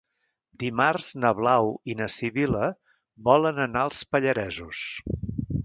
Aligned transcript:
Dimarts 0.61 1.09
na 1.25 1.31
Blau 1.39 1.69
i 1.93 1.97
na 1.99 2.09
Sibil·la 2.15 2.71
volen 3.29 3.61
anar 3.69 3.87
als 3.89 4.03
Pallaresos. 4.15 4.85